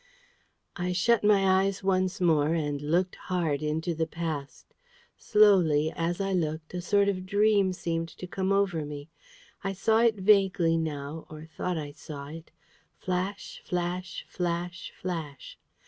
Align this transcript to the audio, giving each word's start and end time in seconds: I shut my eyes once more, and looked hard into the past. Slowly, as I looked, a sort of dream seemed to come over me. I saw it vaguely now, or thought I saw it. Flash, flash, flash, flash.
I 0.75 0.93
shut 0.93 1.23
my 1.23 1.61
eyes 1.61 1.83
once 1.83 2.19
more, 2.19 2.55
and 2.55 2.81
looked 2.81 3.13
hard 3.15 3.61
into 3.61 3.93
the 3.93 4.07
past. 4.07 4.73
Slowly, 5.15 5.91
as 5.95 6.19
I 6.19 6.33
looked, 6.33 6.73
a 6.73 6.81
sort 6.81 7.07
of 7.07 7.27
dream 7.27 7.71
seemed 7.71 8.09
to 8.09 8.25
come 8.25 8.51
over 8.51 8.83
me. 8.83 9.09
I 9.63 9.73
saw 9.73 9.99
it 9.99 10.15
vaguely 10.15 10.75
now, 10.75 11.27
or 11.29 11.45
thought 11.45 11.77
I 11.77 11.91
saw 11.91 12.29
it. 12.29 12.49
Flash, 12.97 13.61
flash, 13.63 14.25
flash, 14.27 14.91
flash. 14.99 15.59